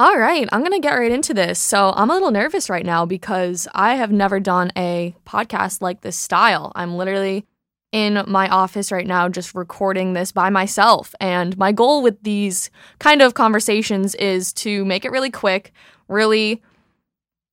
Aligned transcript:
All 0.00 0.16
right, 0.16 0.48
I'm 0.50 0.60
going 0.60 0.72
to 0.72 0.80
get 0.80 0.94
right 0.94 1.12
into 1.12 1.34
this. 1.34 1.58
So, 1.58 1.92
I'm 1.94 2.08
a 2.08 2.14
little 2.14 2.30
nervous 2.30 2.70
right 2.70 2.86
now 2.86 3.04
because 3.04 3.68
I 3.74 3.96
have 3.96 4.10
never 4.10 4.40
done 4.40 4.72
a 4.74 5.14
podcast 5.26 5.82
like 5.82 6.00
this 6.00 6.16
style. 6.16 6.72
I'm 6.74 6.96
literally 6.96 7.44
in 7.92 8.24
my 8.26 8.48
office 8.48 8.90
right 8.90 9.06
now 9.06 9.28
just 9.28 9.54
recording 9.54 10.14
this 10.14 10.32
by 10.32 10.48
myself. 10.48 11.14
And 11.20 11.54
my 11.58 11.70
goal 11.72 12.02
with 12.02 12.22
these 12.22 12.70
kind 12.98 13.20
of 13.20 13.34
conversations 13.34 14.14
is 14.14 14.54
to 14.54 14.86
make 14.86 15.04
it 15.04 15.10
really 15.10 15.30
quick, 15.30 15.70
really 16.08 16.62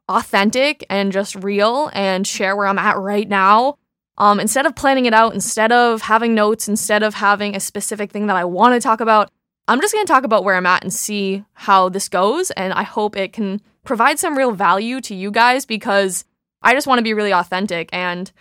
authentic, 0.08 0.86
and 0.90 1.12
just 1.12 1.36
real 1.36 1.90
and 1.92 2.26
share 2.26 2.56
where 2.56 2.68
I'm 2.68 2.80
at 2.80 2.98
right 2.98 3.28
now. 3.28 3.78
Um, 4.18 4.40
instead 4.40 4.66
of 4.66 4.74
planning 4.74 5.06
it 5.06 5.14
out, 5.14 5.34
instead 5.34 5.74
of 5.74 6.04
having 6.04 6.34
notes, 6.34 6.70
instead 6.70 7.04
of 7.04 7.16
having 7.16 7.58
a 7.58 7.60
specific 7.60 8.10
thing 8.14 8.28
that 8.28 8.38
I 8.38 8.46
want 8.46 8.74
to 8.74 8.80
talk 8.80 9.02
about, 9.02 9.32
I'm 9.68 9.82
just 9.82 9.94
going 9.94 10.06
to 10.06 10.12
talk 10.12 10.24
about 10.24 10.44
where 10.44 10.56
I'm 10.56 10.66
at 10.66 10.84
and 10.84 10.94
see 10.94 11.44
how 11.54 11.90
this 11.90 12.08
goes. 12.08 12.52
And 12.52 12.74
I 12.74 12.84
hope 12.84 13.18
it 13.18 13.34
can 13.34 13.62
provide 13.84 14.20
some 14.20 14.38
real 14.38 14.52
value 14.52 15.02
to 15.02 15.16
you 15.16 15.32
guys 15.32 15.66
because 15.66 16.26
I 16.62 16.74
just 16.74 16.88
want 16.88 17.00
to 17.00 17.04
be 17.04 17.14
really 17.14 17.34
authentic 17.34 17.90
and 17.92 18.32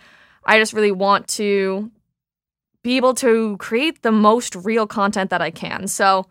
I 0.45 0.59
just 0.59 0.73
really 0.73 0.91
want 0.91 1.27
to 1.29 1.91
be 2.83 2.97
able 2.97 3.13
to 3.15 3.57
create 3.57 4.01
the 4.01 4.11
most 4.11 4.55
real 4.55 4.87
content 4.87 5.29
that 5.29 5.41
I 5.41 5.51
can. 5.51 5.87
So 5.87 6.27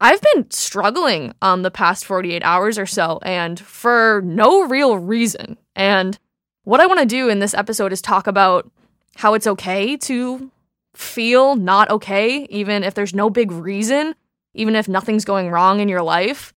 I've 0.00 0.20
been 0.20 0.50
struggling 0.50 1.32
um 1.40 1.62
the 1.62 1.70
past 1.70 2.04
48 2.04 2.42
hours 2.42 2.78
or 2.78 2.86
so 2.86 3.18
and 3.22 3.58
for 3.58 4.22
no 4.24 4.66
real 4.66 4.98
reason. 4.98 5.56
And 5.74 6.18
what 6.64 6.80
I 6.80 6.86
want 6.86 7.00
to 7.00 7.06
do 7.06 7.28
in 7.28 7.38
this 7.38 7.54
episode 7.54 7.92
is 7.92 8.02
talk 8.02 8.26
about 8.26 8.70
how 9.16 9.34
it's 9.34 9.46
okay 9.46 9.96
to 9.96 10.50
feel 10.94 11.54
not 11.56 11.90
okay 11.90 12.46
even 12.50 12.82
if 12.82 12.94
there's 12.94 13.14
no 13.14 13.30
big 13.30 13.52
reason, 13.52 14.14
even 14.56 14.74
if 14.74 14.88
nothing's 14.88 15.24
going 15.24 15.50
wrong 15.50 15.80
in 15.80 15.88
your 15.88 16.02
life 16.02 16.52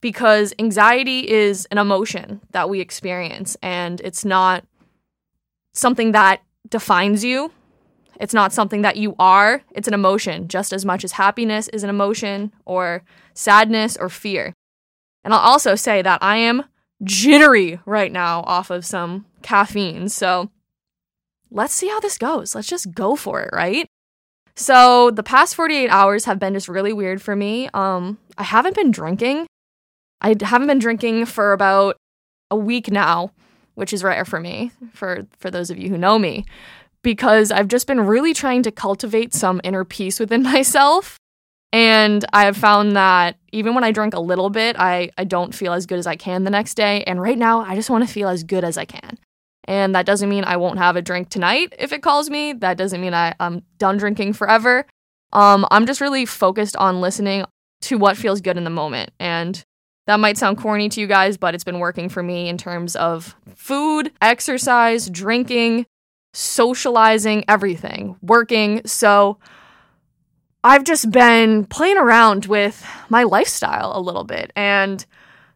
because 0.00 0.52
anxiety 0.58 1.30
is 1.30 1.66
an 1.70 1.78
emotion 1.78 2.40
that 2.50 2.68
we 2.68 2.80
experience 2.80 3.56
and 3.62 4.00
it's 4.00 4.24
not 4.24 4.64
something 5.72 6.12
that 6.12 6.42
defines 6.68 7.24
you 7.24 7.52
it's 8.22 8.34
not 8.34 8.52
something 8.52 8.82
that 8.82 8.96
you 8.96 9.16
are, 9.18 9.62
it's 9.72 9.88
an 9.88 9.94
emotion, 9.94 10.46
just 10.46 10.72
as 10.72 10.84
much 10.84 11.02
as 11.02 11.12
happiness 11.12 11.66
is 11.68 11.82
an 11.82 11.90
emotion, 11.90 12.52
or 12.64 13.02
sadness, 13.34 13.96
or 13.96 14.08
fear. 14.08 14.54
And 15.24 15.34
I'll 15.34 15.40
also 15.40 15.74
say 15.74 16.02
that 16.02 16.22
I 16.22 16.36
am 16.36 16.62
jittery 17.02 17.80
right 17.84 18.12
now 18.12 18.42
off 18.46 18.70
of 18.70 18.86
some 18.86 19.26
caffeine. 19.42 20.08
So 20.08 20.50
let's 21.50 21.74
see 21.74 21.88
how 21.88 21.98
this 21.98 22.16
goes. 22.16 22.54
Let's 22.54 22.68
just 22.68 22.94
go 22.94 23.16
for 23.16 23.42
it, 23.42 23.50
right? 23.52 23.88
So 24.54 25.10
the 25.10 25.22
past 25.22 25.54
48 25.54 25.88
hours 25.88 26.24
have 26.26 26.38
been 26.38 26.54
just 26.54 26.68
really 26.68 26.92
weird 26.92 27.22
for 27.22 27.34
me. 27.34 27.68
Um, 27.74 28.18
I 28.36 28.42
haven't 28.42 28.76
been 28.76 28.90
drinking. 28.90 29.46
I 30.20 30.36
haven't 30.40 30.68
been 30.68 30.78
drinking 30.78 31.26
for 31.26 31.52
about 31.52 31.96
a 32.50 32.56
week 32.56 32.90
now, 32.90 33.32
which 33.74 33.92
is 33.92 34.04
rare 34.04 34.24
for 34.24 34.38
me, 34.38 34.70
for 34.92 35.26
for 35.38 35.50
those 35.50 35.70
of 35.70 35.78
you 35.78 35.88
who 35.88 35.98
know 35.98 36.18
me 36.18 36.44
because 37.02 37.50
I've 37.50 37.68
just 37.68 37.86
been 37.86 38.00
really 38.00 38.32
trying 38.32 38.62
to 38.62 38.70
cultivate 38.70 39.34
some 39.34 39.60
inner 39.64 39.84
peace 39.84 40.18
within 40.18 40.42
myself. 40.54 41.18
And 41.74 42.24
I 42.32 42.44
have 42.44 42.56
found 42.56 42.96
that 42.96 43.36
even 43.50 43.74
when 43.74 43.82
I 43.82 43.92
drink 43.92 44.14
a 44.14 44.20
little 44.20 44.50
bit, 44.50 44.76
I, 44.78 45.10
I 45.16 45.24
don't 45.24 45.54
feel 45.54 45.72
as 45.72 45.86
good 45.86 45.98
as 45.98 46.06
I 46.06 46.16
can 46.16 46.44
the 46.44 46.50
next 46.50 46.74
day. 46.74 47.02
And 47.04 47.20
right 47.20 47.38
now, 47.38 47.60
I 47.60 47.74
just 47.74 47.88
want 47.88 48.06
to 48.06 48.12
feel 48.12 48.28
as 48.28 48.44
good 48.44 48.62
as 48.62 48.76
I 48.76 48.84
can. 48.84 49.18
And 49.64 49.94
that 49.94 50.06
doesn't 50.06 50.28
mean 50.28 50.44
I 50.44 50.56
won't 50.56 50.78
have 50.78 50.96
a 50.96 51.02
drink 51.02 51.28
tonight 51.28 51.74
if 51.78 51.92
it 51.92 52.02
calls 52.02 52.28
me. 52.28 52.52
That 52.52 52.76
doesn't 52.76 53.00
mean 53.00 53.14
I, 53.14 53.34
I'm 53.38 53.62
done 53.78 53.96
drinking 53.96 54.32
forever. 54.32 54.86
Um, 55.32 55.66
I'm 55.70 55.86
just 55.86 56.00
really 56.00 56.26
focused 56.26 56.76
on 56.76 57.00
listening 57.00 57.44
to 57.82 57.98
what 57.98 58.16
feels 58.16 58.40
good 58.40 58.56
in 58.56 58.64
the 58.64 58.70
moment. 58.70 59.12
And 59.18 59.62
that 60.06 60.18
might 60.18 60.36
sound 60.36 60.58
corny 60.58 60.88
to 60.90 61.00
you 61.00 61.06
guys, 61.06 61.36
but 61.36 61.54
it's 61.54 61.64
been 61.64 61.78
working 61.78 62.08
for 62.08 62.22
me 62.22 62.48
in 62.48 62.58
terms 62.58 62.96
of 62.96 63.36
food, 63.54 64.12
exercise, 64.20 65.08
drinking, 65.08 65.86
socializing, 66.34 67.44
everything, 67.46 68.16
working. 68.20 68.82
So 68.84 69.38
I've 70.64 70.84
just 70.84 71.10
been 71.10 71.66
playing 71.66 71.98
around 71.98 72.46
with 72.46 72.84
my 73.08 73.22
lifestyle 73.22 73.92
a 73.94 74.00
little 74.00 74.24
bit. 74.24 74.52
And 74.56 75.04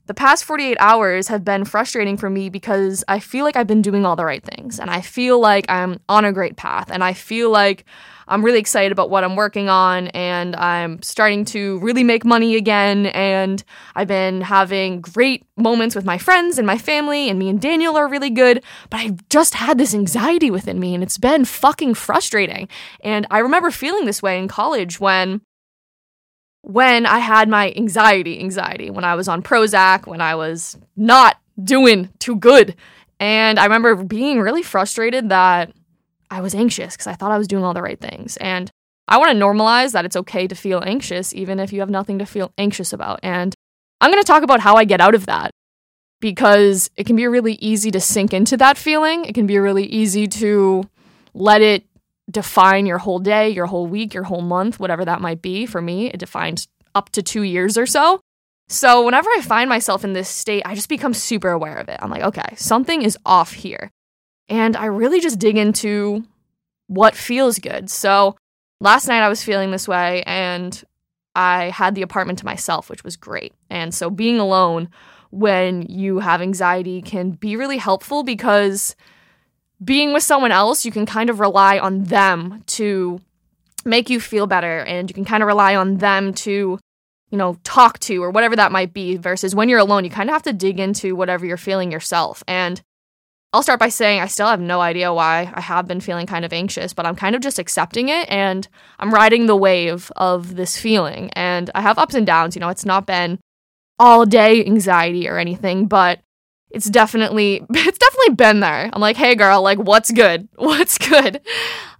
the 0.06 0.14
past 0.14 0.44
48 0.44 0.76
hours 0.78 1.28
have 1.28 1.44
been 1.44 1.64
frustrating 1.64 2.16
for 2.16 2.30
me 2.30 2.48
because 2.48 3.04
I 3.08 3.18
feel 3.18 3.44
like 3.44 3.56
I've 3.56 3.66
been 3.66 3.82
doing 3.82 4.06
all 4.06 4.16
the 4.16 4.24
right 4.24 4.42
things 4.42 4.78
and 4.78 4.90
I 4.90 5.00
feel 5.00 5.40
like 5.40 5.68
I'm 5.68 6.00
on 6.08 6.24
a 6.24 6.32
great 6.32 6.56
path 6.56 6.90
and 6.90 7.02
I 7.02 7.12
feel 7.12 7.50
like 7.50 7.84
I'm 8.28 8.44
really 8.44 8.58
excited 8.58 8.92
about 8.92 9.10
what 9.10 9.24
I'm 9.24 9.36
working 9.36 9.68
on 9.68 10.08
and 10.08 10.56
I'm 10.56 11.00
starting 11.02 11.44
to 11.46 11.78
really 11.78 12.02
make 12.02 12.24
money 12.24 12.56
again. 12.56 13.06
And 13.06 13.62
I've 13.94 14.08
been 14.08 14.40
having 14.40 15.00
great 15.00 15.44
moments 15.56 15.94
with 15.94 16.04
my 16.04 16.18
friends 16.18 16.58
and 16.58 16.66
my 16.66 16.78
family, 16.78 17.30
and 17.30 17.38
me 17.38 17.48
and 17.48 17.60
Daniel 17.60 17.96
are 17.96 18.08
really 18.08 18.30
good. 18.30 18.62
But 18.90 19.00
I've 19.00 19.28
just 19.28 19.54
had 19.54 19.78
this 19.78 19.94
anxiety 19.94 20.50
within 20.50 20.80
me, 20.80 20.94
and 20.94 21.02
it's 21.02 21.18
been 21.18 21.44
fucking 21.44 21.94
frustrating. 21.94 22.68
And 23.00 23.26
I 23.30 23.38
remember 23.38 23.70
feeling 23.70 24.06
this 24.06 24.22
way 24.22 24.38
in 24.38 24.48
college 24.48 24.98
when 24.98 25.40
when 26.66 27.06
I 27.06 27.20
had 27.20 27.48
my 27.48 27.72
anxiety, 27.76 28.40
anxiety, 28.40 28.90
when 28.90 29.04
I 29.04 29.14
was 29.14 29.28
on 29.28 29.40
Prozac, 29.40 30.08
when 30.08 30.20
I 30.20 30.34
was 30.34 30.76
not 30.96 31.36
doing 31.62 32.08
too 32.18 32.34
good. 32.34 32.74
And 33.20 33.60
I 33.60 33.62
remember 33.62 33.94
being 34.02 34.40
really 34.40 34.64
frustrated 34.64 35.28
that 35.28 35.72
I 36.28 36.40
was 36.40 36.56
anxious 36.56 36.94
because 36.94 37.06
I 37.06 37.14
thought 37.14 37.30
I 37.30 37.38
was 37.38 37.46
doing 37.46 37.62
all 37.62 37.72
the 37.72 37.82
right 37.82 38.00
things. 38.00 38.36
And 38.38 38.68
I 39.06 39.18
want 39.18 39.30
to 39.30 39.38
normalize 39.38 39.92
that 39.92 40.04
it's 40.04 40.16
okay 40.16 40.48
to 40.48 40.56
feel 40.56 40.82
anxious, 40.84 41.32
even 41.36 41.60
if 41.60 41.72
you 41.72 41.78
have 41.78 41.88
nothing 41.88 42.18
to 42.18 42.26
feel 42.26 42.52
anxious 42.58 42.92
about. 42.92 43.20
And 43.22 43.54
I'm 44.00 44.10
going 44.10 44.20
to 44.20 44.26
talk 44.26 44.42
about 44.42 44.58
how 44.58 44.74
I 44.74 44.84
get 44.84 45.00
out 45.00 45.14
of 45.14 45.26
that 45.26 45.52
because 46.20 46.90
it 46.96 47.06
can 47.06 47.14
be 47.14 47.28
really 47.28 47.54
easy 47.54 47.92
to 47.92 48.00
sink 48.00 48.34
into 48.34 48.56
that 48.56 48.76
feeling. 48.76 49.24
It 49.24 49.36
can 49.36 49.46
be 49.46 49.60
really 49.60 49.86
easy 49.86 50.26
to 50.26 50.82
let 51.32 51.62
it 51.62 51.84
define 52.30 52.86
your 52.86 52.98
whole 52.98 53.18
day, 53.18 53.48
your 53.50 53.66
whole 53.66 53.86
week, 53.86 54.14
your 54.14 54.24
whole 54.24 54.42
month, 54.42 54.80
whatever 54.80 55.04
that 55.04 55.20
might 55.20 55.42
be. 55.42 55.66
For 55.66 55.80
me, 55.80 56.08
it 56.10 56.18
defines 56.18 56.68
up 56.94 57.10
to 57.10 57.22
two 57.22 57.42
years 57.42 57.78
or 57.78 57.86
so. 57.86 58.20
So, 58.68 59.04
whenever 59.04 59.30
I 59.30 59.42
find 59.42 59.68
myself 59.68 60.04
in 60.04 60.12
this 60.12 60.28
state, 60.28 60.62
I 60.66 60.74
just 60.74 60.88
become 60.88 61.14
super 61.14 61.50
aware 61.50 61.76
of 61.76 61.88
it. 61.88 61.98
I'm 62.02 62.10
like, 62.10 62.22
okay, 62.22 62.54
something 62.56 63.02
is 63.02 63.16
off 63.24 63.52
here. 63.52 63.90
And 64.48 64.76
I 64.76 64.86
really 64.86 65.20
just 65.20 65.38
dig 65.38 65.56
into 65.56 66.24
what 66.86 67.14
feels 67.14 67.58
good. 67.58 67.90
So 67.90 68.36
last 68.80 69.08
night 69.08 69.22
I 69.22 69.28
was 69.28 69.42
feeling 69.42 69.70
this 69.70 69.88
way 69.88 70.22
and 70.26 70.82
I 71.34 71.70
had 71.70 71.94
the 71.94 72.02
apartment 72.02 72.38
to 72.40 72.44
myself, 72.44 72.88
which 72.88 73.04
was 73.04 73.16
great. 73.16 73.52
And 73.68 73.94
so 73.94 74.08
being 74.08 74.38
alone 74.38 74.88
when 75.30 75.82
you 75.82 76.20
have 76.20 76.40
anxiety 76.40 77.02
can 77.02 77.32
be 77.32 77.56
really 77.56 77.78
helpful 77.78 78.22
because 78.22 78.94
being 79.84 80.12
with 80.12 80.22
someone 80.22 80.52
else, 80.52 80.84
you 80.84 80.92
can 80.92 81.06
kind 81.06 81.30
of 81.30 81.40
rely 81.40 81.78
on 81.78 82.04
them 82.04 82.62
to 82.66 83.20
make 83.84 84.10
you 84.10 84.20
feel 84.20 84.46
better 84.46 84.80
and 84.80 85.08
you 85.08 85.14
can 85.14 85.24
kind 85.24 85.42
of 85.42 85.46
rely 85.46 85.76
on 85.76 85.98
them 85.98 86.34
to 86.34 86.78
you 87.30 87.38
know 87.38 87.56
talk 87.62 87.98
to 88.00 88.22
or 88.22 88.30
whatever 88.30 88.56
that 88.56 88.72
might 88.72 88.92
be 88.92 89.16
versus 89.16 89.54
when 89.54 89.68
you're 89.68 89.78
alone 89.78 90.04
you 90.04 90.10
kind 90.10 90.28
of 90.28 90.32
have 90.32 90.42
to 90.42 90.52
dig 90.52 90.80
into 90.80 91.14
whatever 91.14 91.46
you're 91.46 91.56
feeling 91.56 91.92
yourself 91.92 92.42
and 92.48 92.82
I'll 93.52 93.62
start 93.62 93.80
by 93.80 93.88
saying 93.88 94.20
I 94.20 94.26
still 94.26 94.48
have 94.48 94.60
no 94.60 94.82
idea 94.82 95.14
why 95.14 95.50
I 95.54 95.60
have 95.62 95.86
been 95.86 96.00
feeling 96.00 96.26
kind 96.26 96.44
of 96.44 96.52
anxious, 96.52 96.92
but 96.92 97.06
I'm 97.06 97.16
kind 97.16 97.34
of 97.34 97.40
just 97.40 97.58
accepting 97.58 98.10
it 98.10 98.28
and 98.28 98.68
I'm 98.98 99.14
riding 99.14 99.46
the 99.46 99.56
wave 99.56 100.12
of 100.16 100.56
this 100.56 100.76
feeling. 100.76 101.30
And 101.32 101.70
I 101.74 101.80
have 101.80 101.96
ups 101.96 102.14
and 102.14 102.26
downs, 102.26 102.54
you 102.54 102.60
know, 102.60 102.68
it's 102.68 102.84
not 102.84 103.06
been 103.06 103.38
all 103.98 104.26
day 104.26 104.62
anxiety 104.62 105.26
or 105.26 105.38
anything, 105.38 105.86
but 105.86 106.20
it's 106.70 106.88
definitely 106.90 107.64
it's 107.70 107.98
definitely 107.98 108.34
been 108.34 108.60
there. 108.60 108.90
I'm 108.92 109.00
like, 109.00 109.16
"Hey 109.16 109.34
girl, 109.34 109.62
like 109.62 109.78
what's 109.78 110.10
good? 110.10 110.48
What's 110.56 110.98
good?" 110.98 111.40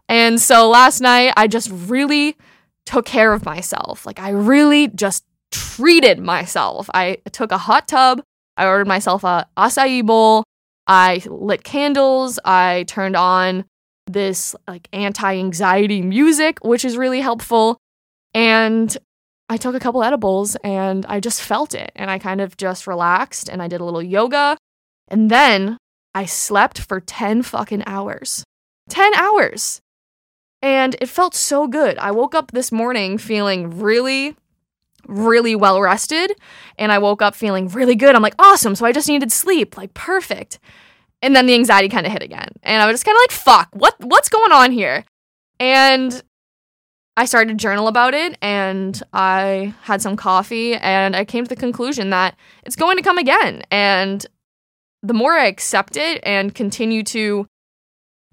And 0.09 0.41
so 0.41 0.69
last 0.69 1.01
night 1.01 1.33
I 1.37 1.49
just 1.49 1.71
really 1.73 2.37
took 2.85 3.07
care 3.07 3.33
of 3.33 3.45
myself. 3.45 4.07
Like 4.07 4.21
I 4.21 4.31
really 4.31 4.89
just 4.89 5.25
treated 5.51 6.19
myself. 6.19 6.89
I 6.95 7.19
took 7.33 7.53
a 7.53 7.59
hot 7.59 7.89
tub, 7.89 8.23
I 8.57 8.67
ordered 8.67 8.87
myself 8.87 9.25
a 9.25 9.47
acai 9.57 10.05
bowl, 10.05 10.45
I 10.87 11.23
lit 11.27 11.65
candles, 11.65 12.39
I 12.45 12.85
turned 12.87 13.17
on 13.17 13.65
this 14.07 14.55
like 14.69 14.89
anti-anxiety 14.93 16.03
music, 16.03 16.65
which 16.65 16.85
is 16.85 16.97
really 16.97 17.21
helpful. 17.21 17.79
And 18.35 18.97
I 19.49 19.57
took 19.57 19.75
a 19.75 19.81
couple 19.81 20.03
edibles 20.03 20.57
and 20.65 21.07
I 21.07 21.21
just 21.21 21.43
felt 21.43 21.75
it 21.75 21.93
and 21.95 22.11
I 22.11 22.19
kind 22.19 22.41
of 22.41 22.57
just 22.57 22.87
relaxed 22.87 23.49
and 23.49 23.63
I 23.63 23.69
did 23.69 23.81
a 23.81 23.85
little 23.85 24.03
yoga. 24.03 24.57
And 25.09 25.31
then 25.31 25.79
I 26.15 26.25
slept 26.25 26.81
for 26.81 27.01
10 27.01 27.43
fucking 27.43 27.85
hours. 27.87 28.45
10 28.89 29.15
hours. 29.15 29.81
And 30.63 30.97
it 31.01 31.09
felt 31.09 31.35
so 31.35 31.69
good. 31.69 31.97
I 31.99 32.11
woke 32.11 32.35
up 32.35 32.51
this 32.51 32.73
morning 32.73 33.19
feeling 33.19 33.79
really 33.79 34.37
really 35.09 35.55
well 35.55 35.81
rested 35.81 36.33
and 36.79 36.91
I 36.91 36.99
woke 36.99 37.23
up 37.23 37.35
feeling 37.35 37.69
really 37.69 37.95
good. 37.95 38.15
I'm 38.15 38.23
like, 38.23 38.35
awesome. 38.39 38.75
So 38.75 38.85
I 38.85 38.93
just 38.93 39.09
needed 39.09 39.31
sleep, 39.33 39.77
like 39.77 39.95
perfect. 39.95 40.59
And 41.23 41.35
then 41.35 41.47
the 41.47 41.55
anxiety 41.55 41.89
kind 41.89 42.07
of 42.07 42.13
hit 42.13 42.23
again. 42.23 42.49
And 42.63 42.83
I 42.83 42.87
was 42.87 42.95
just 42.95 43.05
kind 43.05 43.17
of 43.17 43.21
like, 43.23 43.31
fuck, 43.31 43.69
what 43.73 43.95
what's 44.01 44.29
going 44.29 44.53
on 44.53 44.73
here? 44.73 45.05
And 45.59 46.23
I 47.17 47.25
started 47.25 47.49
to 47.49 47.55
journal 47.55 47.89
about 47.89 48.13
it 48.13 48.37
and 48.43 49.03
I 49.13 49.75
had 49.83 50.03
some 50.03 50.17
coffee 50.17 50.75
and 50.75 51.17
I 51.17 51.25
came 51.25 51.45
to 51.45 51.49
the 51.49 51.57
conclusion 51.57 52.11
that 52.11 52.37
it's 52.65 52.77
going 52.77 52.99
to 52.99 53.03
come 53.03 53.17
again. 53.17 53.63
And 53.71 54.25
the 55.03 55.15
more 55.15 55.33
I 55.33 55.47
accept 55.47 55.97
it 55.97 56.21
and 56.25 56.55
continue 56.55 57.03
to 57.05 57.47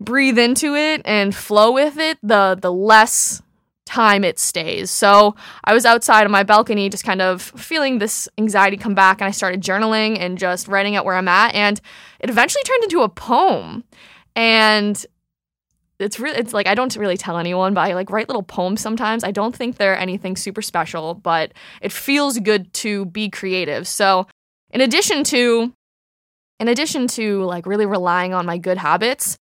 breathe 0.02 0.38
into 0.38 0.76
it 0.76 1.02
and 1.06 1.34
flow 1.34 1.72
with 1.72 1.98
it, 1.98 2.18
the 2.22 2.58
the 2.60 2.74
less 2.74 3.42
time 3.86 4.24
it 4.24 4.40
stays. 4.40 4.90
So 4.90 5.36
I 5.64 5.74
was 5.74 5.86
outside 5.86 6.26
on 6.26 6.32
my 6.32 6.44
balcony 6.44 6.90
just 6.90 7.04
kind 7.04 7.22
of 7.22 7.42
feeling 7.42 8.00
this 8.00 8.28
anxiety 8.38 8.78
come 8.78 8.96
back 8.96 9.22
and 9.22 9.28
I 9.28 9.32
started 9.32 9.62
journaling 9.62 10.18
and 10.20 10.38
just 10.38 10.68
writing 10.68 10.96
out 10.96 11.06
where 11.06 11.16
I'm 11.16 11.28
at 11.28 11.54
and 11.54 11.80
it 12.20 12.30
eventually 12.30 12.64
turned 12.64 12.84
into 12.84 13.02
a 13.02 13.10
poem. 13.10 13.84
And 14.36 15.06
it's 16.04 16.20
really 16.20 16.38
it's 16.38 16.54
like 16.54 16.68
I 16.68 16.76
don't 16.76 16.96
really 16.96 17.18
tell 17.18 17.38
anyone, 17.38 17.74
but 17.74 17.82
I 17.82 17.94
like 17.94 18.10
write 18.10 18.30
little 18.30 18.44
poems 18.44 18.82
sometimes. 18.82 19.24
I 19.24 19.32
don't 19.32 19.56
think 19.56 19.78
they're 19.78 19.98
anything 19.98 20.36
super 20.36 20.62
special, 20.62 21.16
but 21.16 21.54
it 21.82 21.92
feels 21.92 22.38
good 22.40 22.74
to 22.76 23.06
be 23.06 23.30
creative. 23.30 23.88
So, 23.88 24.28
in 24.72 24.82
addition 24.82 25.24
to 25.26 25.74
in 26.60 26.68
addition 26.68 27.08
to 27.08 27.44
like 27.44 27.66
really 27.66 27.86
relying 27.86 28.34
on 28.34 28.46
my 28.46 28.58
good 28.58 28.78
habits, 28.78 29.38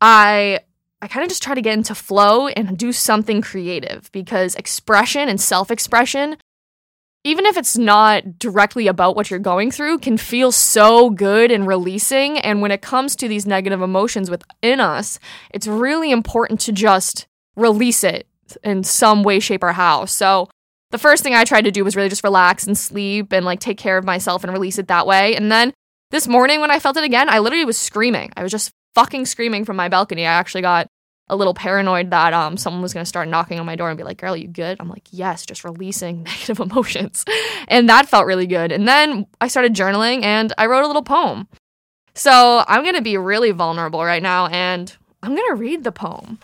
I 0.00 0.60
I 1.02 1.08
kind 1.08 1.24
of 1.24 1.28
just 1.28 1.42
try 1.42 1.54
to 1.54 1.62
get 1.62 1.74
into 1.74 1.94
flow 1.94 2.48
and 2.48 2.76
do 2.76 2.92
something 2.92 3.42
creative 3.42 4.10
because 4.12 4.54
expression 4.54 5.28
and 5.28 5.40
self-expression 5.40 6.36
even 7.26 7.44
if 7.44 7.56
it's 7.56 7.76
not 7.76 8.38
directly 8.38 8.86
about 8.86 9.16
what 9.16 9.30
you're 9.30 9.40
going 9.40 9.72
through, 9.72 9.98
can 9.98 10.16
feel 10.16 10.52
so 10.52 11.10
good 11.10 11.50
and 11.50 11.66
releasing. 11.66 12.38
And 12.38 12.62
when 12.62 12.70
it 12.70 12.82
comes 12.82 13.16
to 13.16 13.26
these 13.26 13.46
negative 13.46 13.82
emotions 13.82 14.30
within 14.30 14.78
us, 14.78 15.18
it's 15.50 15.66
really 15.66 16.12
important 16.12 16.60
to 16.60 16.72
just 16.72 17.26
release 17.56 18.04
it 18.04 18.28
in 18.62 18.84
some 18.84 19.24
way, 19.24 19.40
shape, 19.40 19.64
or 19.64 19.72
how. 19.72 20.04
So 20.04 20.48
the 20.92 20.98
first 20.98 21.24
thing 21.24 21.34
I 21.34 21.42
tried 21.42 21.64
to 21.64 21.72
do 21.72 21.84
was 21.84 21.96
really 21.96 22.08
just 22.08 22.22
relax 22.22 22.64
and 22.64 22.78
sleep 22.78 23.32
and 23.32 23.44
like 23.44 23.58
take 23.58 23.76
care 23.76 23.98
of 23.98 24.04
myself 24.04 24.44
and 24.44 24.52
release 24.52 24.78
it 24.78 24.86
that 24.86 25.06
way. 25.06 25.34
And 25.34 25.50
then 25.50 25.72
this 26.12 26.28
morning 26.28 26.60
when 26.60 26.70
I 26.70 26.78
felt 26.78 26.96
it 26.96 27.02
again, 27.02 27.28
I 27.28 27.40
literally 27.40 27.64
was 27.64 27.76
screaming. 27.76 28.30
I 28.36 28.44
was 28.44 28.52
just 28.52 28.70
fucking 28.94 29.26
screaming 29.26 29.64
from 29.64 29.74
my 29.74 29.88
balcony. 29.88 30.24
I 30.24 30.32
actually 30.32 30.62
got 30.62 30.86
a 31.28 31.36
little 31.36 31.54
paranoid 31.54 32.10
that 32.10 32.32
um 32.32 32.56
someone 32.56 32.82
was 32.82 32.94
going 32.94 33.02
to 33.02 33.08
start 33.08 33.28
knocking 33.28 33.58
on 33.58 33.66
my 33.66 33.76
door 33.76 33.88
and 33.88 33.98
be 33.98 34.04
like, 34.04 34.18
"Girl, 34.18 34.36
you 34.36 34.48
good?" 34.48 34.76
I'm 34.80 34.88
like, 34.88 35.08
"Yes, 35.10 35.44
just 35.44 35.64
releasing 35.64 36.22
negative 36.24 36.60
emotions." 36.60 37.24
and 37.68 37.88
that 37.88 38.08
felt 38.08 38.26
really 38.26 38.46
good. 38.46 38.72
And 38.72 38.86
then 38.86 39.26
I 39.40 39.48
started 39.48 39.74
journaling 39.74 40.22
and 40.22 40.52
I 40.58 40.66
wrote 40.66 40.84
a 40.84 40.86
little 40.86 41.02
poem. 41.02 41.48
So, 42.14 42.64
I'm 42.66 42.82
going 42.82 42.94
to 42.94 43.02
be 43.02 43.18
really 43.18 43.50
vulnerable 43.50 44.02
right 44.02 44.22
now 44.22 44.46
and 44.46 44.94
I'm 45.22 45.34
going 45.34 45.48
to 45.50 45.56
read 45.56 45.84
the 45.84 45.92
poem. 45.92 46.38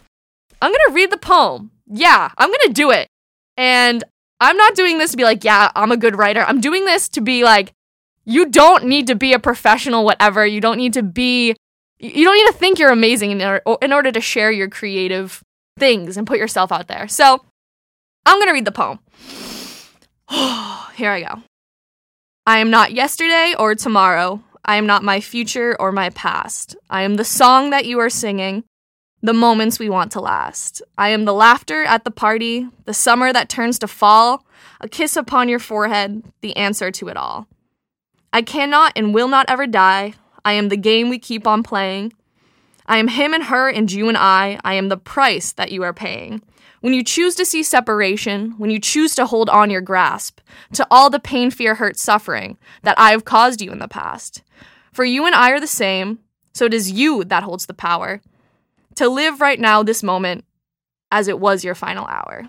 I'm 0.60 0.70
going 0.70 0.88
to 0.88 0.94
read 0.94 1.10
the 1.10 1.16
poem. 1.16 1.70
Yeah, 1.86 2.30
I'm 2.36 2.48
going 2.48 2.66
to 2.66 2.72
do 2.72 2.90
it. 2.90 3.08
And 3.56 4.04
I'm 4.38 4.56
not 4.56 4.74
doing 4.74 4.98
this 4.98 5.12
to 5.12 5.16
be 5.16 5.24
like, 5.24 5.44
"Yeah, 5.44 5.70
I'm 5.74 5.92
a 5.92 5.96
good 5.96 6.16
writer." 6.16 6.42
I'm 6.42 6.60
doing 6.60 6.84
this 6.84 7.08
to 7.10 7.20
be 7.20 7.44
like 7.44 7.72
you 8.24 8.48
don't 8.48 8.84
need 8.84 9.06
to 9.08 9.14
be 9.14 9.32
a 9.32 9.38
professional 9.38 10.04
whatever. 10.04 10.46
You 10.46 10.60
don't 10.60 10.76
need 10.76 10.92
to 10.94 11.02
be 11.02 11.56
you 12.02 12.24
don't 12.24 12.34
need 12.34 12.48
to 12.48 12.58
think 12.58 12.78
you're 12.78 12.90
amazing 12.90 13.30
in 13.30 13.40
order, 13.40 13.62
in 13.80 13.92
order 13.92 14.10
to 14.10 14.20
share 14.20 14.50
your 14.50 14.68
creative 14.68 15.42
things 15.78 16.16
and 16.16 16.26
put 16.26 16.38
yourself 16.38 16.72
out 16.72 16.88
there. 16.88 17.06
So 17.06 17.44
I'm 18.26 18.38
going 18.38 18.48
to 18.48 18.52
read 18.52 18.64
the 18.64 18.72
poem. 18.72 18.98
Here 20.96 21.10
I 21.10 21.20
go. 21.22 21.42
I 22.44 22.58
am 22.58 22.70
not 22.70 22.92
yesterday 22.92 23.54
or 23.56 23.76
tomorrow. 23.76 24.42
I 24.64 24.76
am 24.76 24.86
not 24.86 25.04
my 25.04 25.20
future 25.20 25.76
or 25.78 25.92
my 25.92 26.10
past. 26.10 26.74
I 26.90 27.02
am 27.02 27.14
the 27.14 27.24
song 27.24 27.70
that 27.70 27.86
you 27.86 28.00
are 28.00 28.10
singing, 28.10 28.64
the 29.22 29.32
moments 29.32 29.78
we 29.78 29.88
want 29.88 30.10
to 30.12 30.20
last. 30.20 30.82
I 30.98 31.10
am 31.10 31.24
the 31.24 31.32
laughter 31.32 31.84
at 31.84 32.02
the 32.02 32.10
party, 32.10 32.68
the 32.84 32.94
summer 32.94 33.32
that 33.32 33.48
turns 33.48 33.78
to 33.78 33.86
fall, 33.86 34.44
a 34.80 34.88
kiss 34.88 35.16
upon 35.16 35.48
your 35.48 35.60
forehead, 35.60 36.24
the 36.40 36.56
answer 36.56 36.90
to 36.90 37.08
it 37.08 37.16
all. 37.16 37.46
I 38.32 38.42
cannot 38.42 38.92
and 38.96 39.14
will 39.14 39.28
not 39.28 39.46
ever 39.48 39.68
die. 39.68 40.14
I 40.44 40.52
am 40.52 40.68
the 40.68 40.76
game 40.76 41.08
we 41.08 41.18
keep 41.18 41.46
on 41.46 41.62
playing. 41.62 42.12
I 42.86 42.98
am 42.98 43.08
him 43.08 43.32
and 43.32 43.44
her 43.44 43.68
and 43.68 43.90
you 43.90 44.08
and 44.08 44.16
I. 44.18 44.58
I 44.64 44.74
am 44.74 44.88
the 44.88 44.96
price 44.96 45.52
that 45.52 45.72
you 45.72 45.82
are 45.82 45.92
paying. 45.92 46.42
When 46.80 46.92
you 46.92 47.04
choose 47.04 47.36
to 47.36 47.44
see 47.44 47.62
separation, 47.62 48.54
when 48.58 48.70
you 48.70 48.80
choose 48.80 49.14
to 49.14 49.26
hold 49.26 49.48
on 49.48 49.70
your 49.70 49.80
grasp 49.80 50.40
to 50.72 50.86
all 50.90 51.10
the 51.10 51.20
pain, 51.20 51.52
fear, 51.52 51.76
hurt, 51.76 51.96
suffering 51.96 52.58
that 52.82 52.98
I 52.98 53.12
have 53.12 53.24
caused 53.24 53.60
you 53.60 53.70
in 53.70 53.78
the 53.78 53.86
past. 53.86 54.42
For 54.92 55.04
you 55.04 55.24
and 55.24 55.34
I 55.34 55.52
are 55.52 55.60
the 55.60 55.68
same, 55.68 56.18
so 56.52 56.64
it 56.64 56.74
is 56.74 56.90
you 56.90 57.22
that 57.24 57.44
holds 57.44 57.66
the 57.66 57.74
power 57.74 58.20
to 58.96 59.08
live 59.08 59.40
right 59.40 59.60
now, 59.60 59.82
this 59.82 60.02
moment, 60.02 60.44
as 61.10 61.28
it 61.28 61.38
was 61.38 61.64
your 61.64 61.74
final 61.74 62.06
hour. 62.06 62.48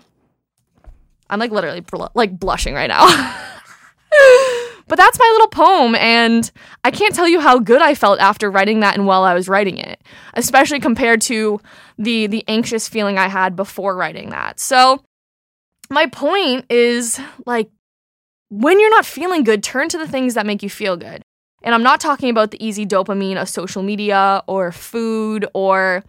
I'm 1.30 1.38
like 1.38 1.52
literally 1.52 1.80
bl- 1.80 2.06
like 2.14 2.38
blushing 2.38 2.74
right 2.74 2.88
now. 2.88 3.06
But 4.86 4.96
that's 4.96 5.18
my 5.18 5.30
little 5.32 5.48
poem, 5.48 5.94
and 5.94 6.50
I 6.82 6.90
can't 6.90 7.14
tell 7.14 7.28
you 7.28 7.40
how 7.40 7.58
good 7.58 7.80
I 7.80 7.94
felt 7.94 8.20
after 8.20 8.50
writing 8.50 8.80
that 8.80 8.96
and 8.96 9.06
while 9.06 9.24
I 9.24 9.32
was 9.32 9.48
writing 9.48 9.78
it, 9.78 10.02
especially 10.34 10.80
compared 10.80 11.20
to 11.22 11.60
the 11.98 12.26
the 12.26 12.44
anxious 12.48 12.88
feeling 12.88 13.18
I 13.18 13.28
had 13.28 13.56
before 13.56 13.96
writing 13.96 14.30
that. 14.30 14.60
So 14.60 15.02
my 15.90 16.06
point 16.06 16.66
is 16.68 17.20
like 17.46 17.70
when 18.50 18.78
you're 18.78 18.90
not 18.90 19.06
feeling 19.06 19.42
good, 19.42 19.62
turn 19.62 19.88
to 19.88 19.98
the 19.98 20.08
things 20.08 20.34
that 20.34 20.46
make 20.46 20.62
you 20.62 20.70
feel 20.70 20.96
good. 20.96 21.22
And 21.62 21.74
I'm 21.74 21.82
not 21.82 21.98
talking 21.98 22.28
about 22.28 22.50
the 22.50 22.64
easy 22.64 22.84
dopamine 22.84 23.40
of 23.40 23.48
social 23.48 23.82
media 23.82 24.42
or 24.46 24.70
food 24.70 25.46
or 25.54 26.04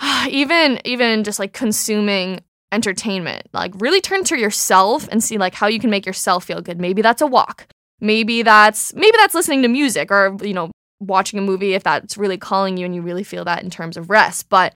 even 0.28 0.80
even 0.84 1.24
just 1.24 1.38
like 1.38 1.52
consuming 1.52 2.40
entertainment. 2.72 3.48
Like 3.52 3.72
really 3.78 4.00
turn 4.00 4.24
to 4.24 4.38
yourself 4.38 5.08
and 5.10 5.22
see 5.22 5.38
like 5.38 5.54
how 5.54 5.66
you 5.66 5.80
can 5.80 5.90
make 5.90 6.06
yourself 6.06 6.44
feel 6.44 6.60
good. 6.60 6.80
Maybe 6.80 7.02
that's 7.02 7.22
a 7.22 7.26
walk. 7.26 7.66
Maybe 8.00 8.42
that's 8.42 8.94
maybe 8.94 9.16
that's 9.18 9.34
listening 9.34 9.62
to 9.62 9.68
music 9.68 10.10
or 10.10 10.36
you 10.42 10.54
know 10.54 10.70
watching 11.00 11.38
a 11.38 11.42
movie 11.42 11.74
if 11.74 11.82
that's 11.82 12.16
really 12.16 12.38
calling 12.38 12.76
you 12.76 12.84
and 12.84 12.94
you 12.94 13.02
really 13.02 13.24
feel 13.24 13.44
that 13.44 13.62
in 13.62 13.70
terms 13.70 13.96
of 13.96 14.10
rest. 14.10 14.48
But 14.48 14.74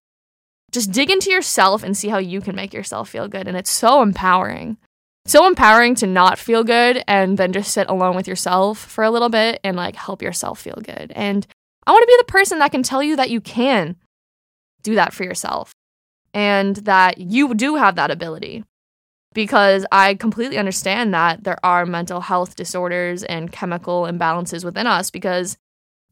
just 0.72 0.90
dig 0.90 1.10
into 1.10 1.30
yourself 1.30 1.82
and 1.82 1.96
see 1.96 2.08
how 2.08 2.18
you 2.18 2.40
can 2.40 2.56
make 2.56 2.74
yourself 2.74 3.08
feel 3.08 3.28
good 3.28 3.46
and 3.46 3.56
it's 3.56 3.70
so 3.70 4.02
empowering. 4.02 4.76
So 5.26 5.46
empowering 5.46 5.94
to 5.96 6.06
not 6.06 6.38
feel 6.38 6.64
good 6.64 7.02
and 7.06 7.38
then 7.38 7.52
just 7.52 7.72
sit 7.72 7.88
alone 7.88 8.14
with 8.14 8.28
yourself 8.28 8.78
for 8.78 9.04
a 9.04 9.10
little 9.10 9.30
bit 9.30 9.58
and 9.64 9.76
like 9.76 9.96
help 9.96 10.20
yourself 10.20 10.60
feel 10.60 10.78
good. 10.82 11.12
And 11.14 11.46
I 11.86 11.92
want 11.92 12.02
to 12.02 12.06
be 12.06 12.16
the 12.18 12.32
person 12.32 12.58
that 12.58 12.72
can 12.72 12.82
tell 12.82 13.02
you 13.02 13.16
that 13.16 13.30
you 13.30 13.40
can 13.40 13.96
do 14.82 14.94
that 14.96 15.14
for 15.14 15.24
yourself 15.24 15.72
and 16.34 16.76
that 16.76 17.18
you 17.18 17.54
do 17.54 17.76
have 17.76 17.94
that 17.96 18.10
ability. 18.10 18.64
Because 19.32 19.86
I 19.90 20.14
completely 20.14 20.58
understand 20.58 21.14
that 21.14 21.42
there 21.44 21.58
are 21.64 21.86
mental 21.86 22.20
health 22.20 22.54
disorders 22.54 23.24
and 23.24 23.50
chemical 23.50 24.02
imbalances 24.02 24.64
within 24.64 24.86
us 24.86 25.10
because 25.10 25.56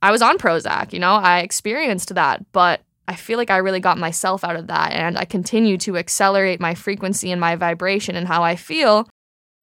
I 0.01 0.11
was 0.11 0.23
on 0.23 0.39
Prozac, 0.39 0.93
you 0.93 0.99
know, 0.99 1.15
I 1.15 1.41
experienced 1.41 2.15
that, 2.15 2.45
but 2.53 2.81
I 3.07 3.15
feel 3.15 3.39
like 3.39 3.51
I 3.51 3.59
really 3.59 3.79
got 3.79 3.99
myself 3.99 4.43
out 4.43 4.57
of 4.57 4.69
that 4.69 4.93
and 4.93 5.19
I 5.19 5.25
continue 5.25 5.77
to 5.79 5.97
accelerate 5.97 6.61
my 6.61 6.75
frequency 6.75 7.31
and 7.31 7.41
my 7.41 7.55
vibration 7.55 8.17
and 8.17 8.27
how 8.27 8.43
I 8.43 8.57
feel 8.57 9.09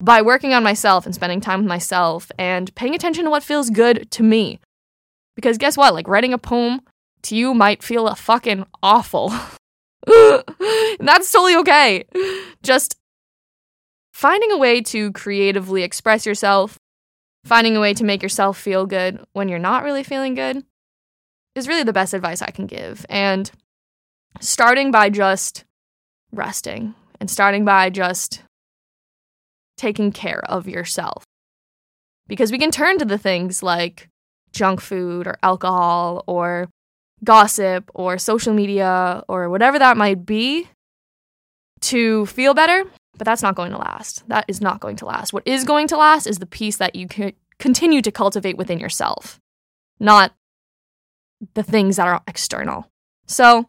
by 0.01 0.21
working 0.21 0.53
on 0.53 0.63
myself 0.63 1.05
and 1.05 1.13
spending 1.13 1.41
time 1.41 1.59
with 1.59 1.67
myself 1.67 2.31
and 2.37 2.73
paying 2.75 2.95
attention 2.95 3.25
to 3.25 3.29
what 3.29 3.43
feels 3.43 3.69
good 3.69 4.09
to 4.11 4.23
me. 4.23 4.59
Because 5.35 5.57
guess 5.57 5.75
what? 5.75 5.93
Like 5.93 6.07
writing 6.07 6.33
a 6.33 6.37
poem 6.37 6.81
to 7.23 7.35
you 7.35 7.53
might 7.53 7.83
feel 7.83 8.07
a 8.07 8.15
fucking 8.15 8.65
awful. 8.81 9.33
that's 10.99 11.31
totally 11.31 11.55
okay. 11.57 12.05
Just 12.63 12.95
finding 14.13 14.51
a 14.51 14.57
way 14.57 14.81
to 14.81 15.11
creatively 15.11 15.83
express 15.83 16.25
yourself, 16.25 16.77
finding 17.45 17.75
a 17.75 17.79
way 17.79 17.93
to 17.93 18.03
make 18.03 18.21
yourself 18.23 18.57
feel 18.57 18.85
good 18.85 19.23
when 19.33 19.49
you're 19.49 19.59
not 19.59 19.83
really 19.83 20.03
feeling 20.03 20.35
good 20.35 20.63
is 21.55 21.67
really 21.67 21.83
the 21.83 21.93
best 21.93 22.13
advice 22.13 22.41
I 22.41 22.51
can 22.51 22.67
give. 22.67 23.05
And 23.09 23.49
starting 24.39 24.91
by 24.91 25.09
just 25.09 25.65
resting 26.31 26.95
and 27.19 27.29
starting 27.29 27.65
by 27.65 27.89
just 27.89 28.43
taking 29.77 30.11
care 30.11 30.43
of 30.45 30.67
yourself. 30.67 31.23
Because 32.27 32.51
we 32.51 32.59
can 32.59 32.71
turn 32.71 32.97
to 32.99 33.05
the 33.05 33.17
things 33.17 33.63
like 33.63 34.09
junk 34.51 34.81
food 34.81 35.27
or 35.27 35.37
alcohol 35.41 36.23
or 36.27 36.69
gossip 37.23 37.89
or 37.93 38.17
social 38.17 38.53
media 38.53 39.23
or 39.27 39.49
whatever 39.49 39.79
that 39.79 39.97
might 39.97 40.25
be 40.25 40.67
to 41.81 42.25
feel 42.27 42.53
better, 42.53 42.83
but 43.17 43.25
that's 43.25 43.43
not 43.43 43.55
going 43.55 43.71
to 43.71 43.77
last. 43.77 44.27
That 44.29 44.45
is 44.47 44.61
not 44.61 44.79
going 44.79 44.95
to 44.97 45.05
last. 45.05 45.33
What 45.33 45.43
is 45.45 45.63
going 45.63 45.87
to 45.89 45.97
last 45.97 46.27
is 46.27 46.39
the 46.39 46.45
peace 46.45 46.77
that 46.77 46.95
you 46.95 47.07
can 47.07 47.33
continue 47.57 48.01
to 48.01 48.11
cultivate 48.11 48.57
within 48.57 48.79
yourself, 48.79 49.39
not 49.99 50.33
the 51.53 51.63
things 51.63 51.97
that 51.97 52.07
are 52.07 52.21
external. 52.27 52.89
So 53.27 53.67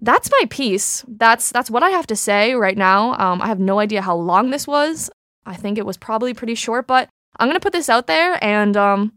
that's 0.00 0.30
my 0.30 0.46
piece. 0.50 1.04
That's 1.08 1.50
that's 1.50 1.70
what 1.70 1.82
I 1.82 1.90
have 1.90 2.06
to 2.08 2.16
say 2.16 2.54
right 2.54 2.76
now. 2.76 3.14
Um, 3.18 3.42
I 3.42 3.46
have 3.46 3.60
no 3.60 3.78
idea 3.78 4.02
how 4.02 4.16
long 4.16 4.50
this 4.50 4.66
was. 4.66 5.10
I 5.44 5.56
think 5.56 5.78
it 5.78 5.86
was 5.86 5.96
probably 5.96 6.34
pretty 6.34 6.54
short, 6.54 6.86
but 6.86 7.08
I'm 7.38 7.48
gonna 7.48 7.60
put 7.60 7.72
this 7.72 7.88
out 7.88 8.06
there 8.06 8.38
and 8.42 8.76
um, 8.76 9.12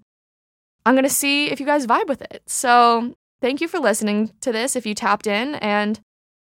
I'm 0.85 0.95
gonna 0.95 1.09
see 1.09 1.51
if 1.51 1.59
you 1.59 1.65
guys 1.65 1.85
vibe 1.85 2.07
with 2.07 2.21
it. 2.21 2.41
So 2.47 3.15
Thank 3.41 3.59
you 3.59 3.67
for 3.67 3.79
listening 3.79 4.31
to 4.41 4.51
this 4.51 4.75
if 4.75 4.85
you 4.85 4.93
tapped 4.93 5.25
in, 5.25 5.55
and 5.55 5.99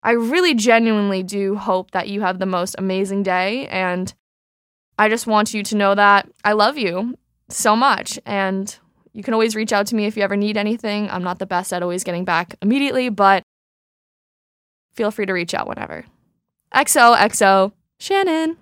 I 0.03 0.11
really 0.11 0.53
genuinely 0.53 1.23
do 1.23 1.55
hope 1.55 1.91
that 1.91 2.09
you 2.09 2.21
have 2.21 2.39
the 2.39 2.45
most 2.45 2.75
amazing 2.77 3.23
day. 3.23 3.67
And 3.67 4.13
I 4.97 5.09
just 5.09 5.27
want 5.27 5.53
you 5.53 5.63
to 5.63 5.75
know 5.75 5.95
that 5.95 6.29
I 6.43 6.53
love 6.53 6.77
you 6.77 7.17
so 7.49 7.75
much. 7.75 8.19
And 8.25 8.75
you 9.13 9.23
can 9.23 9.33
always 9.33 9.55
reach 9.55 9.71
out 9.71 9.87
to 9.87 9.95
me 9.95 10.05
if 10.05 10.17
you 10.17 10.23
ever 10.23 10.35
need 10.35 10.57
anything. 10.57 11.09
I'm 11.09 11.23
not 11.23 11.39
the 11.39 11.45
best 11.45 11.71
at 11.71 11.83
always 11.83 12.03
getting 12.03 12.25
back 12.25 12.55
immediately, 12.61 13.09
but 13.09 13.43
feel 14.93 15.11
free 15.11 15.25
to 15.25 15.33
reach 15.33 15.53
out 15.53 15.67
whenever. 15.67 16.05
XOXO, 16.73 17.71
Shannon. 17.99 18.57